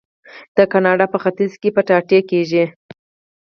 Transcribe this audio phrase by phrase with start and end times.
[0.57, 2.65] د کاناډا په ختیځ کې کچالو کیږي.